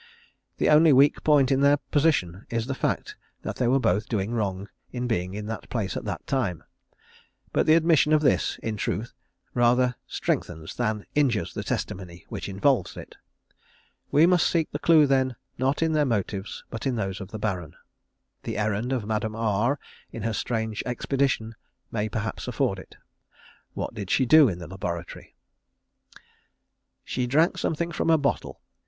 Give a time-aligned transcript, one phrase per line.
[0.57, 4.31] The only weak point in their position is the fact, that they were both doing
[4.31, 6.63] wrong in being in that place at that time;
[7.53, 9.13] but the admission of this, in truth,
[9.53, 13.15] rather strengthens than injures the testimony which involves it.
[14.09, 17.37] We must seek the clue, then, not in their motives, but in those of the
[17.37, 17.75] Baron.
[18.41, 19.77] The errand of Madame R,
[20.11, 21.53] in her strange expedition,
[21.91, 22.95] may perhaps afford it.
[23.75, 25.35] What did she do in the laboratory?
[26.15, 28.61] _"She drank something from a bottle."